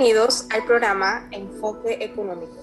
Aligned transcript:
Bienvenidos 0.00 0.46
al 0.48 0.64
programa 0.64 1.28
Enfoque 1.30 2.02
Económico. 2.02 2.56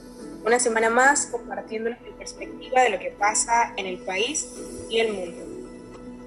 Una 0.44 0.60
semana 0.60 0.90
más 0.90 1.28
compartiendo 1.28 1.92
mi 1.92 2.10
perspectiva 2.14 2.82
de 2.82 2.90
lo 2.90 2.98
que 2.98 3.12
pasa 3.12 3.74
en 3.78 3.86
el 3.86 4.00
país 4.00 4.56
y 4.90 5.00
el 5.00 5.14
mundo. 5.14 5.44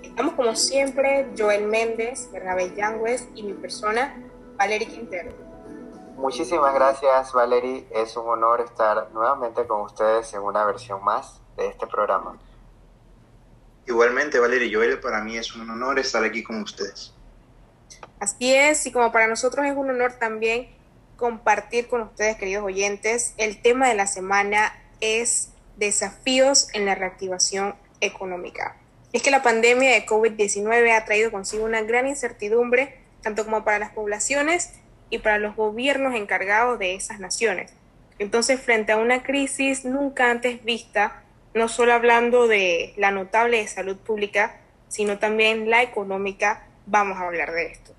Estamos 0.05 0.35
como 0.35 0.55
siempre, 0.55 1.27
Joel 1.37 1.67
Méndez, 1.67 2.31
Bernabé 2.31 2.73
Yangüez 2.77 3.27
y 3.35 3.43
mi 3.43 3.55
persona, 3.55 4.15
Valery 4.57 4.87
Quintero. 4.87 5.33
Muchísimas 6.17 6.73
gracias 6.75 7.33
Valery, 7.33 7.89
es 7.91 8.17
un 8.17 8.29
honor 8.29 8.61
estar 8.61 9.11
nuevamente 9.13 9.67
con 9.67 9.81
ustedes 9.81 10.33
en 10.33 10.43
una 10.43 10.65
versión 10.65 11.03
más 11.03 11.41
de 11.57 11.67
este 11.67 11.89
programa. 11.89 12.39
Igualmente 13.85 14.39
Valery 14.39 14.73
Joel, 14.73 15.01
para 15.01 15.25
mí 15.25 15.37
es 15.37 15.57
un 15.57 15.69
honor 15.69 15.99
estar 15.99 16.23
aquí 16.23 16.45
con 16.45 16.63
ustedes. 16.63 17.13
Así 18.21 18.55
es, 18.55 18.87
y 18.87 18.93
como 18.93 19.11
para 19.11 19.27
nosotros 19.27 19.67
es 19.67 19.77
un 19.77 19.91
honor 19.91 20.13
también 20.13 20.79
compartir 21.21 21.87
con 21.87 22.01
ustedes, 22.01 22.37
queridos 22.39 22.65
oyentes, 22.65 23.35
el 23.37 23.61
tema 23.61 23.89
de 23.89 23.95
la 23.95 24.07
semana 24.07 24.75
es 25.01 25.51
desafíos 25.77 26.69
en 26.73 26.87
la 26.87 26.95
reactivación 26.95 27.75
económica. 28.01 28.77
Es 29.13 29.23
que 29.23 29.31
la 29.31 29.43
pandemia 29.43 29.91
de 29.93 30.07
COVID-19 30.07 30.97
ha 30.97 31.05
traído 31.05 31.31
consigo 31.31 31.67
una 31.67 31.83
gran 31.83 32.07
incertidumbre, 32.07 33.01
tanto 33.23 33.45
como 33.45 33.65
para 33.65 33.79
las 33.79 33.91
poblaciones 33.91 34.73
y 35.11 35.19
para 35.19 35.39
los 35.39 35.57
gobiernos 35.57 36.15
encargados 36.15 36.79
de 36.79 36.95
esas 36.95 37.21
naciones. 37.21 37.71
Entonces, 38.19 38.59
frente 38.59 38.93
a 38.93 38.97
una 38.97 39.23
crisis 39.23 39.85
nunca 39.85 40.31
antes 40.31 40.65
vista, 40.65 41.23
no 41.53 41.69
solo 41.69 41.93
hablando 41.93 42.49
de 42.49 42.95
la 42.97 43.11
notable 43.11 43.67
salud 43.69 43.99
pública, 43.99 44.59
sino 44.89 45.19
también 45.19 45.69
la 45.69 45.83
económica, 45.83 46.67
vamos 46.87 47.19
a 47.19 47.27
hablar 47.27 47.53
de 47.53 47.67
esto. 47.67 47.93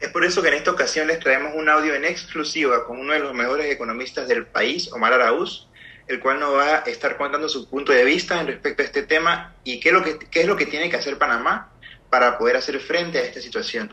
Es 0.00 0.08
por 0.08 0.24
eso 0.24 0.40
que 0.40 0.48
en 0.48 0.54
esta 0.54 0.70
ocasión 0.70 1.08
les 1.08 1.20
traemos 1.20 1.52
un 1.54 1.68
audio 1.68 1.94
en 1.94 2.06
exclusiva 2.06 2.86
con 2.86 2.98
uno 2.98 3.12
de 3.12 3.18
los 3.18 3.34
mejores 3.34 3.66
economistas 3.66 4.26
del 4.26 4.46
país, 4.46 4.90
Omar 4.92 5.12
Araúz, 5.12 5.68
el 6.08 6.20
cual 6.20 6.40
nos 6.40 6.54
va 6.54 6.76
a 6.76 6.78
estar 6.90 7.18
contando 7.18 7.50
su 7.50 7.68
punto 7.68 7.92
de 7.92 8.04
vista 8.04 8.40
en 8.40 8.46
respecto 8.46 8.82
a 8.82 8.86
este 8.86 9.02
tema 9.02 9.54
y 9.62 9.78
qué 9.78 9.90
es 9.90 10.46
lo 10.46 10.56
que, 10.56 10.66
tiene 10.66 10.88
que 10.88 10.96
hacer 10.96 11.18
Panamá 11.18 11.70
para 12.08 12.38
poder 12.38 12.56
hacer 12.56 12.80
frente 12.80 13.18
a 13.18 13.22
esta 13.22 13.42
situación. 13.42 13.92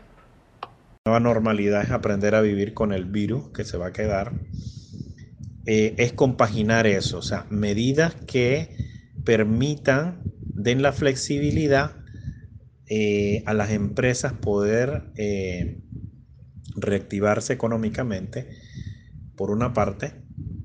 La 1.04 1.12
nueva 1.12 1.20
normalidad 1.20 1.82
es 1.82 1.90
aprender 1.90 2.34
a 2.34 2.40
vivir 2.40 2.72
con 2.72 2.94
el 2.94 3.04
virus 3.04 3.52
que 3.52 3.64
se 3.64 3.76
va 3.76 3.88
a 3.88 3.92
quedar. 3.92 4.32
Eh, 5.66 5.94
es 5.98 6.14
compaginar 6.14 6.86
eso, 6.86 7.18
o 7.18 7.22
sea, 7.22 7.44
medidas 7.50 8.14
que 8.26 8.74
permitan, 9.24 10.22
den 10.54 10.80
la 10.80 10.92
flexibilidad 10.92 11.96
eh, 12.88 13.42
a 13.44 13.52
las 13.52 13.70
empresas 13.70 14.32
poder 14.32 15.12
eh, 15.16 15.82
reactivarse 16.82 17.52
económicamente, 17.52 18.48
por 19.36 19.50
una 19.50 19.72
parte, 19.72 20.14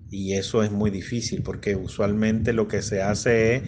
y 0.10 0.34
eso 0.34 0.64
es 0.64 0.72
muy 0.72 0.92
difícil 0.92 1.44
porque 1.44 1.76
usualmente 1.76 2.54
lo 2.54 2.68
que 2.68 2.82
se 2.82 3.02
hace 3.02 3.56
es 3.56 3.64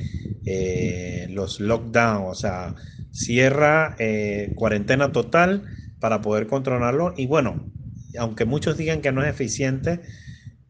eh, 0.46 1.28
los 1.32 1.60
lockdown, 1.60 2.28
o 2.28 2.36
sea, 2.36 2.76
cierra 3.12 3.96
eh, 4.00 4.54
cuarentena 4.56 5.12
total 5.12 5.66
para 6.00 6.22
poder 6.22 6.48
controlarlo 6.48 7.14
y 7.18 7.28
bueno, 7.28 7.72
aunque 8.20 8.46
muchos 8.46 8.78
digan 8.78 9.02
que 9.02 9.12
no 9.12 9.24
es 9.24 9.30
eficiente, 9.30 10.02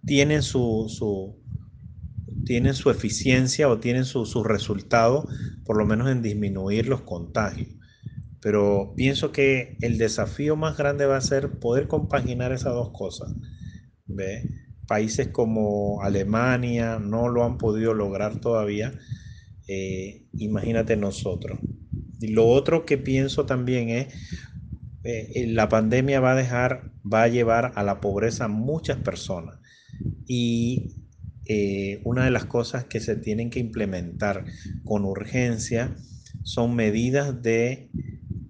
tienen 0.05 0.41
su, 0.43 0.87
su 0.89 1.43
tienen 2.43 2.75
su 2.75 2.89
eficiencia 2.91 3.67
o 3.69 3.79
tienen 3.79 4.05
su 4.05 4.43
resultado, 4.43 5.27
por 5.65 5.77
lo 5.77 5.85
menos 5.85 6.09
en 6.09 6.21
disminuir 6.21 6.87
los 6.87 7.01
contagios. 7.01 7.69
Pero 8.45 8.93
pienso 8.95 9.31
que 9.31 9.75
el 9.81 9.97
desafío 9.97 10.55
más 10.55 10.77
grande 10.77 11.07
va 11.07 11.17
a 11.17 11.21
ser 11.21 11.57
poder 11.57 11.87
compaginar 11.87 12.51
esas 12.51 12.75
dos 12.75 12.91
cosas. 12.91 13.33
¿Ve? 14.05 14.51
Países 14.85 15.29
como 15.29 16.03
Alemania 16.03 16.99
no 16.99 17.27
lo 17.27 17.43
han 17.43 17.57
podido 17.57 17.95
lograr 17.95 18.39
todavía. 18.39 18.93
Eh, 19.67 20.27
imagínate 20.37 20.95
nosotros. 20.95 21.59
Y 22.21 22.33
lo 22.33 22.47
otro 22.47 22.85
que 22.85 22.99
pienso 22.99 23.47
también 23.47 23.89
es, 23.89 24.13
eh, 25.03 25.47
la 25.47 25.67
pandemia 25.67 26.19
va 26.19 26.33
a 26.33 26.35
dejar, 26.35 26.91
va 27.03 27.23
a 27.23 27.27
llevar 27.27 27.71
a 27.73 27.81
la 27.81 27.99
pobreza 27.99 28.45
a 28.45 28.47
muchas 28.47 28.97
personas. 28.97 29.57
Y 30.27 30.99
eh, 31.47 31.99
una 32.03 32.25
de 32.25 32.29
las 32.29 32.45
cosas 32.45 32.85
que 32.85 32.99
se 32.99 33.15
tienen 33.15 33.49
que 33.49 33.59
implementar 33.59 34.45
con 34.83 35.03
urgencia 35.03 35.95
son 36.43 36.75
medidas 36.75 37.41
de 37.41 37.89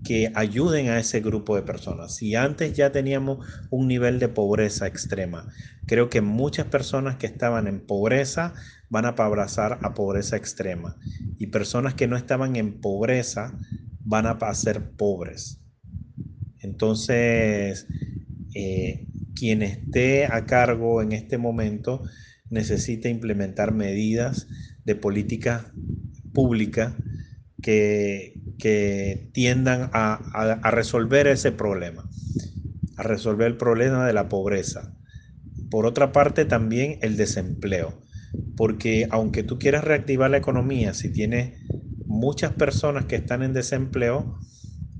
que 0.06 0.32
ayuden 0.36 0.90
a 0.90 1.00
ese 1.00 1.20
grupo 1.20 1.56
de 1.56 1.64
personas. 1.64 2.16
Si 2.16 2.36
antes 2.36 2.74
ya 2.74 2.92
teníamos 2.92 3.46
un 3.72 3.88
nivel 3.88 4.20
de 4.20 4.30
pobreza 4.30 4.88
extrema, 4.88 5.48
creo 5.88 6.10
que 6.10 6.22
muchas 6.22 6.68
personas 6.68 7.18
que 7.18 7.26
estaban 7.26 7.68
en 7.68 7.80
pobreza 7.86 8.54
van 8.90 9.06
a 9.06 9.16
abrazar 9.18 9.80
a 9.82 9.94
pobreza 9.96 10.38
extrema 10.38 10.96
y 11.40 11.48
personas 11.48 11.96
que 11.96 12.08
no 12.08 12.16
estaban 12.16 12.56
en 12.56 12.80
pobreza 12.80 13.60
van 14.06 14.28
a 14.28 14.54
ser 14.54 14.92
pobres. 14.92 15.60
Entonces, 16.62 17.88
eh, 18.54 19.08
quien 19.36 19.64
esté 19.64 20.28
a 20.28 20.46
cargo 20.46 21.02
en 21.02 21.12
este 21.12 21.38
momento 21.38 22.04
necesita 22.50 23.10
implementar 23.10 23.74
medidas 23.74 24.48
de 24.86 24.96
política 24.96 25.74
pública 26.32 26.96
que, 27.62 28.40
que 28.58 29.30
tiendan 29.34 29.90
a, 29.94 30.60
resolver 30.72 31.28
ese 31.28 31.52
problema, 31.52 32.10
a 32.98 33.04
resolver 33.04 33.48
el 33.48 33.58
problema 33.58 34.06
de 34.06 34.14
la 34.14 34.30
pobreza. 34.30 34.94
Por 35.70 35.86
otra 35.86 36.12
parte, 36.12 36.46
también 36.46 37.00
el 37.02 37.18
desempleo, 37.18 37.94
porque 38.56 39.08
aunque 39.12 39.44
tú 39.44 39.60
quieras 39.60 39.84
reactivar 39.84 40.30
la 40.32 40.38
economía, 40.38 40.94
si 40.94 41.12
tienes 41.12 41.60
muchas 42.08 42.52
personas 42.52 43.06
que 43.06 43.16
están 43.16 43.44
en 43.44 43.54
desempleo, 43.54 44.40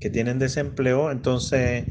que 0.00 0.10
tienen 0.10 0.38
desempleo, 0.38 1.10
entonces 1.10 1.86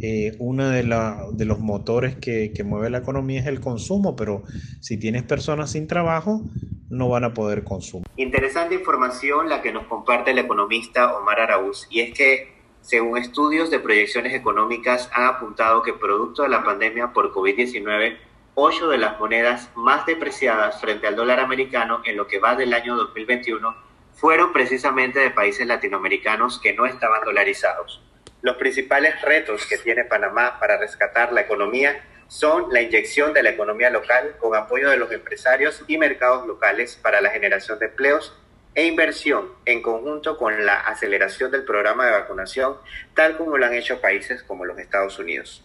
eh, 0.00 0.36
uno 0.38 0.68
de, 0.68 0.84
de, 1.32 1.44
los 1.44 1.58
motores 1.58 2.16
que, 2.16 2.52
que, 2.52 2.62
mueve 2.62 2.90
la 2.90 2.98
economía 2.98 3.40
es 3.40 3.46
el 3.46 3.58
consumo, 3.58 4.14
pero 4.14 4.44
si 4.80 4.96
tienes 4.96 5.24
personas 5.24 5.70
sin 5.70 5.88
trabajo, 5.88 6.48
no 6.90 7.08
van 7.08 7.24
a 7.24 7.34
poder 7.34 7.64
consumir. 7.64 8.06
Interesante 8.16 8.74
información 8.74 9.48
la 9.48 9.62
que 9.62 9.72
nos 9.72 9.86
comparte 9.86 10.30
el 10.30 10.38
economista 10.38 11.16
Omar 11.16 11.40
Araúz, 11.40 11.86
y 11.90 12.00
es 12.00 12.14
que 12.16 12.58
según 12.80 13.18
estudios 13.18 13.70
de 13.70 13.80
proyecciones 13.80 14.34
económicas 14.34 15.10
han 15.12 15.26
apuntado 15.26 15.82
que 15.82 15.92
producto 15.92 16.42
de 16.42 16.48
la 16.48 16.64
pandemia 16.64 17.12
por 17.12 17.32
COVID-19, 17.32 18.16
ocho 18.54 18.88
de 18.88 18.98
las 18.98 19.18
monedas 19.20 19.70
más 19.76 20.06
depreciadas 20.06 20.80
frente 20.80 21.06
al 21.06 21.16
dólar 21.16 21.40
americano 21.40 22.00
en 22.04 22.16
lo 22.16 22.26
que 22.26 22.40
va 22.40 22.56
del 22.56 22.72
año 22.74 22.96
2021 22.96 23.74
fueron 24.14 24.52
precisamente 24.52 25.20
de 25.20 25.30
países 25.30 25.66
latinoamericanos 25.66 26.58
que 26.58 26.74
no 26.74 26.86
estaban 26.86 27.24
dolarizados. 27.24 28.02
Los 28.42 28.56
principales 28.56 29.20
retos 29.22 29.66
que 29.66 29.78
tiene 29.78 30.04
Panamá 30.04 30.58
para 30.58 30.76
rescatar 30.76 31.32
la 31.32 31.42
economía 31.42 32.02
son 32.28 32.72
la 32.72 32.82
inyección 32.82 33.32
de 33.32 33.42
la 33.42 33.50
economía 33.50 33.90
local 33.90 34.36
con 34.38 34.54
apoyo 34.54 34.90
de 34.90 34.98
los 34.98 35.10
empresarios 35.10 35.82
y 35.88 35.98
mercados 35.98 36.46
locales 36.46 36.96
para 36.96 37.20
la 37.20 37.30
generación 37.30 37.78
de 37.78 37.86
empleos 37.86 38.34
e 38.74 38.86
inversión 38.86 39.48
en 39.64 39.82
conjunto 39.82 40.36
con 40.36 40.64
la 40.64 40.80
aceleración 40.80 41.50
del 41.50 41.64
programa 41.64 42.06
de 42.06 42.12
vacunación, 42.12 42.76
tal 43.14 43.36
como 43.36 43.56
lo 43.56 43.66
han 43.66 43.74
hecho 43.74 44.00
países 44.00 44.42
como 44.42 44.64
los 44.64 44.78
Estados 44.78 45.18
Unidos. 45.18 45.64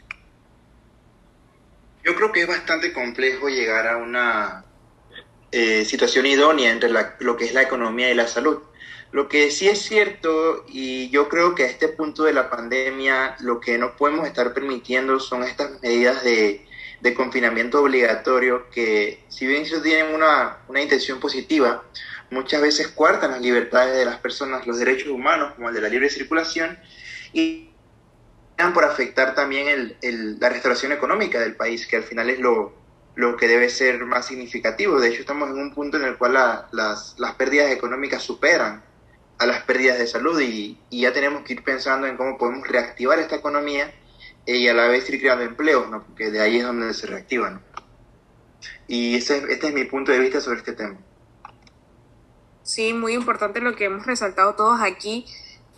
Yo 2.04 2.16
creo 2.16 2.32
que 2.32 2.42
es 2.42 2.48
bastante 2.48 2.92
complejo 2.92 3.50
llegar 3.50 3.88
a 3.88 3.98
una 3.98 4.66
eh, 5.52 5.86
situación 5.86 6.26
idónea 6.26 6.72
entre 6.72 6.90
lo 7.20 7.38
que 7.38 7.46
es 7.46 7.54
la 7.54 7.62
economía 7.62 8.10
y 8.10 8.16
la 8.16 8.28
salud. 8.28 8.60
Lo 9.14 9.30
que 9.30 9.52
sí 9.52 9.70
es 9.70 9.80
cierto, 9.80 10.66
y 10.68 11.12
yo 11.12 11.30
creo 11.30 11.54
que 11.54 11.66
a 11.66 11.68
este 11.68 11.88
punto 11.88 12.24
de 12.24 12.34
la 12.34 12.50
pandemia 12.50 13.36
lo 13.42 13.60
que 13.60 13.78
no 13.78 13.96
podemos 13.96 14.26
estar 14.26 14.56
permitiendo 14.56 15.20
son 15.20 15.44
estas 15.44 15.80
medidas 15.84 16.24
de, 16.24 16.66
confinamiento 17.16 17.80
obligatorio 17.80 18.72
que, 18.72 19.24
si 19.30 19.46
bien 19.46 19.62
ellos 19.62 19.84
tienen 19.84 20.16
una, 20.16 20.58
intención 20.82 21.20
positiva, 21.20 21.84
muchas 22.32 22.60
veces 22.60 22.88
cuartan 22.88 23.30
las 23.30 23.42
libertades 23.42 23.96
de 23.96 24.04
las 24.04 24.18
personas, 24.18 24.66
los 24.66 24.80
derechos 24.80 25.10
humanos, 25.10 25.54
como 25.54 25.70
el 25.70 25.76
de 25.76 25.82
la 25.82 25.90
libre 25.90 26.10
circulación, 26.10 26.80
y 27.34 27.70
por 28.74 28.84
afectar 28.84 29.36
también 29.36 29.96
la 30.40 30.50
restauración 30.50 30.92
económica 30.92 31.40
del 31.40 31.56
país, 31.56 31.86
que 31.86 31.98
al 31.98 32.04
final 32.04 32.32
es 32.32 32.40
lo, 32.40 32.74
que 33.38 33.48
debe 33.48 33.70
ser 33.70 34.04
más 34.06 34.26
significativo. 34.26 35.00
De 35.00 35.10
hecho, 35.10 35.22
estamos 35.22 35.52
en 35.52 35.60
un 35.60 35.72
punto 35.72 35.98
en 35.98 36.06
el 36.06 36.18
cual 36.18 36.34
las, 36.34 37.14
las 37.20 37.36
pérdidas 37.36 37.70
económicas 37.72 38.24
superan 38.24 38.82
a 39.44 39.46
las 39.46 39.64
pérdidas 39.64 40.00
de 40.00 40.08
salud 40.08 40.40
y, 40.40 40.80
ya 40.90 41.12
tenemos 41.12 41.44
que 41.44 41.54
ir 41.54 41.64
pensando 41.64 42.08
en 42.08 42.18
cómo 42.18 42.38
podemos 42.38 42.68
reactivar 42.68 43.20
esta 43.20 43.36
economía 43.36 43.94
y 44.46 44.68
a 44.68 44.74
la 44.74 44.88
vez 44.88 45.10
ir 45.10 45.20
creando 45.20 45.44
empleos, 45.44 45.90
¿no? 45.90 46.04
porque 46.04 46.32
de 46.32 46.42
ahí 46.42 46.58
es 46.58 46.64
donde 46.66 46.94
se 46.94 47.08
reactiva. 47.08 47.50
¿no? 47.50 47.62
Y 48.88 49.16
este, 49.16 49.38
este 49.52 49.68
es 49.68 49.74
mi 49.74 49.84
punto 49.84 50.12
de 50.12 50.20
vista 50.20 50.40
sobre 50.40 50.60
este 50.60 50.74
tema. 50.74 50.98
Sí, 52.64 52.94
muy 52.94 53.14
importante 53.14 53.60
lo 53.60 53.76
que 53.76 53.86
hemos 53.86 54.06
resaltado 54.06 54.56
todos 54.56 54.82
aquí 54.82 55.26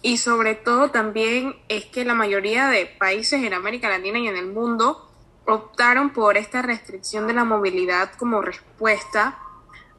y 0.04 0.18
sobre 0.18 0.54
todo 0.54 0.92
también 0.92 1.56
es 1.68 1.86
que 1.86 2.06
la 2.06 2.14
mayoría 2.14 2.68
de 2.68 2.86
países 2.86 3.44
en 3.44 3.54
América 3.54 3.90
Latina 3.90 4.20
y 4.20 4.28
en 4.28 4.38
el 4.38 4.48
mundo 4.48 5.12
optaron 5.48 6.12
por 6.12 6.38
esta 6.38 6.62
restricción 6.62 7.26
de 7.26 7.34
la 7.34 7.44
movilidad 7.44 8.12
como 8.14 8.42
respuesta 8.42 9.40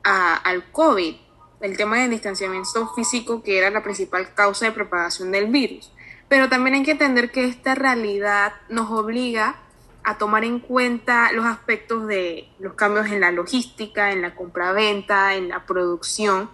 al 0.04 0.70
COVID, 0.70 1.16
el 1.60 1.76
tema 1.76 1.98
del 1.98 2.10
distanciamiento 2.10 2.92
físico 2.94 3.42
que 3.42 3.58
era 3.58 3.70
la 3.70 3.82
principal 3.82 4.34
causa 4.34 4.66
de 4.66 4.72
propagación 4.72 5.32
del 5.32 5.46
virus. 5.46 5.92
Pero 6.28 6.48
también 6.48 6.74
hay 6.74 6.82
que 6.82 6.92
entender 6.92 7.30
que 7.30 7.44
esta 7.44 7.74
realidad 7.74 8.54
nos 8.68 8.90
obliga 8.90 9.56
a 10.02 10.18
tomar 10.18 10.44
en 10.44 10.60
cuenta 10.60 11.32
los 11.32 11.44
aspectos 11.46 12.06
de 12.06 12.48
los 12.58 12.74
cambios 12.74 13.06
en 13.06 13.20
la 13.20 13.32
logística, 13.32 14.12
en 14.12 14.22
la 14.22 14.34
compraventa, 14.34 15.34
en 15.34 15.48
la 15.48 15.66
producción, 15.66 16.48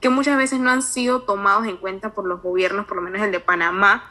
que 0.00 0.10
muchas 0.10 0.36
veces 0.36 0.60
no 0.60 0.70
han 0.70 0.82
sido 0.82 1.22
tomados 1.22 1.66
en 1.66 1.78
cuenta 1.78 2.10
por 2.10 2.26
los 2.26 2.42
gobiernos, 2.42 2.86
por 2.86 2.96
lo 2.96 3.02
menos 3.02 3.22
el 3.22 3.32
de 3.32 3.40
Panamá, 3.40 4.10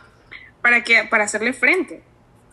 para, 0.63 0.83
que, 0.83 1.03
para 1.03 1.25
hacerle 1.25 1.53
frente. 1.53 2.03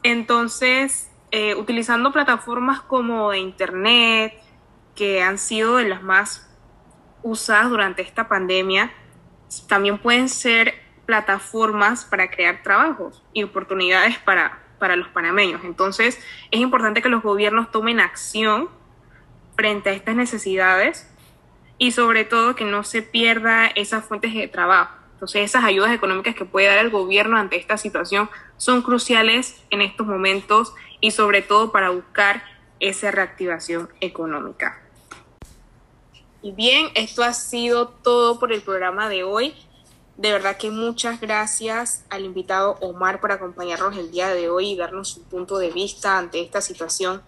Entonces, 0.02 1.08
eh, 1.30 1.54
utilizando 1.54 2.12
plataformas 2.12 2.82
como 2.82 3.32
Internet, 3.32 4.34
que 4.94 5.22
han 5.22 5.38
sido 5.38 5.76
de 5.76 5.88
las 5.88 6.02
más 6.02 6.46
usadas 7.24 7.70
durante 7.70 8.02
esta 8.02 8.28
pandemia, 8.28 8.92
también 9.66 9.98
pueden 9.98 10.28
ser 10.28 10.74
plataformas 11.06 12.04
para 12.04 12.30
crear 12.30 12.62
trabajos 12.62 13.22
y 13.32 13.42
oportunidades 13.42 14.18
para, 14.18 14.62
para 14.78 14.94
los 14.94 15.08
panameños. 15.08 15.64
Entonces, 15.64 16.20
es 16.50 16.60
importante 16.60 17.02
que 17.02 17.08
los 17.08 17.22
gobiernos 17.22 17.70
tomen 17.70 17.98
acción 17.98 18.68
frente 19.56 19.90
a 19.90 19.92
estas 19.94 20.16
necesidades 20.16 21.10
y 21.78 21.92
sobre 21.92 22.24
todo 22.24 22.54
que 22.54 22.64
no 22.64 22.84
se 22.84 23.02
pierda 23.02 23.66
esas 23.66 24.04
fuentes 24.04 24.34
de 24.34 24.46
trabajo. 24.46 24.94
Entonces, 25.14 25.42
esas 25.42 25.64
ayudas 25.64 25.92
económicas 25.92 26.34
que 26.34 26.44
puede 26.44 26.68
dar 26.68 26.78
el 26.78 26.90
gobierno 26.90 27.38
ante 27.38 27.56
esta 27.56 27.78
situación 27.78 28.28
son 28.58 28.82
cruciales 28.82 29.64
en 29.70 29.80
estos 29.80 30.06
momentos 30.06 30.74
y 31.00 31.12
sobre 31.12 31.40
todo 31.40 31.72
para 31.72 31.88
buscar 31.88 32.44
esa 32.80 33.10
reactivación 33.10 33.88
económica. 34.00 34.83
Y 36.44 36.52
bien, 36.52 36.88
esto 36.94 37.24
ha 37.24 37.32
sido 37.32 37.88
todo 37.88 38.38
por 38.38 38.52
el 38.52 38.60
programa 38.60 39.08
de 39.08 39.24
hoy. 39.24 39.54
De 40.18 40.30
verdad 40.30 40.58
que 40.58 40.70
muchas 40.70 41.18
gracias 41.18 42.04
al 42.10 42.26
invitado 42.26 42.76
Omar 42.82 43.18
por 43.18 43.32
acompañarnos 43.32 43.96
el 43.96 44.10
día 44.10 44.28
de 44.28 44.50
hoy 44.50 44.72
y 44.72 44.76
darnos 44.76 45.08
su 45.08 45.22
punto 45.22 45.56
de 45.56 45.70
vista 45.70 46.18
ante 46.18 46.42
esta 46.42 46.60
situación 46.60 47.22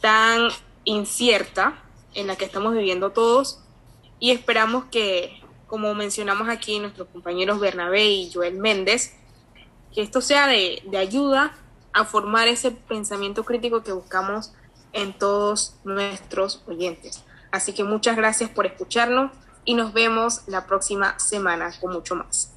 tan 0.00 0.48
incierta 0.82 1.80
en 2.14 2.26
la 2.26 2.34
que 2.34 2.46
estamos 2.46 2.74
viviendo 2.74 3.10
todos. 3.10 3.60
Y 4.18 4.32
esperamos 4.32 4.86
que, 4.86 5.40
como 5.68 5.94
mencionamos 5.94 6.48
aquí 6.48 6.80
nuestros 6.80 7.06
compañeros 7.06 7.60
Bernabé 7.60 8.06
y 8.06 8.32
Joel 8.32 8.58
Méndez, 8.58 9.14
que 9.94 10.02
esto 10.02 10.20
sea 10.20 10.48
de, 10.48 10.82
de 10.84 10.98
ayuda 10.98 11.56
a 11.92 12.04
formar 12.04 12.48
ese 12.48 12.72
pensamiento 12.72 13.44
crítico 13.44 13.84
que 13.84 13.92
buscamos 13.92 14.52
en 14.92 15.16
todos 15.16 15.76
nuestros 15.84 16.64
oyentes. 16.66 17.22
Así 17.50 17.72
que 17.72 17.84
muchas 17.84 18.16
gracias 18.16 18.50
por 18.50 18.66
escucharnos 18.66 19.32
y 19.64 19.74
nos 19.74 19.92
vemos 19.92 20.42
la 20.46 20.66
próxima 20.66 21.18
semana 21.18 21.70
con 21.80 21.92
mucho 21.92 22.14
más. 22.14 22.52